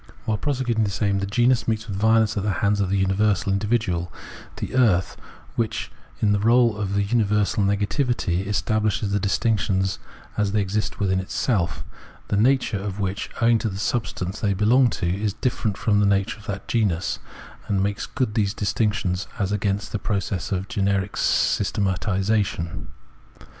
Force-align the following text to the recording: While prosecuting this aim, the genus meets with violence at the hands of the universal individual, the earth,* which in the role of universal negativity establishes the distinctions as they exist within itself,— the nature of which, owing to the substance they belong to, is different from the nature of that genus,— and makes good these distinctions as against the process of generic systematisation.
While 0.25 0.39
prosecuting 0.39 0.83
this 0.83 0.99
aim, 1.03 1.19
the 1.19 1.27
genus 1.27 1.67
meets 1.67 1.87
with 1.87 1.95
violence 1.95 2.35
at 2.35 2.41
the 2.41 2.49
hands 2.65 2.81
of 2.81 2.89
the 2.89 2.97
universal 2.97 3.53
individual, 3.53 4.11
the 4.55 4.73
earth,* 4.73 5.15
which 5.55 5.91
in 6.21 6.31
the 6.31 6.39
role 6.39 6.75
of 6.75 6.97
universal 6.99 7.63
negativity 7.63 8.47
establishes 8.47 9.11
the 9.11 9.19
distinctions 9.19 9.99
as 10.37 10.53
they 10.53 10.59
exist 10.61 10.99
within 10.99 11.19
itself,— 11.19 11.83
the 12.29 12.35
nature 12.35 12.79
of 12.79 12.99
which, 12.99 13.29
owing 13.41 13.59
to 13.59 13.69
the 13.69 13.77
substance 13.77 14.39
they 14.39 14.55
belong 14.55 14.89
to, 14.89 15.05
is 15.05 15.33
different 15.33 15.77
from 15.77 15.99
the 15.99 16.07
nature 16.07 16.39
of 16.39 16.47
that 16.47 16.67
genus,— 16.67 17.19
and 17.67 17.83
makes 17.83 18.07
good 18.07 18.33
these 18.33 18.55
distinctions 18.55 19.27
as 19.37 19.51
against 19.51 19.91
the 19.91 19.99
process 19.99 20.51
of 20.51 20.67
generic 20.67 21.13
systematisation. 21.15 22.87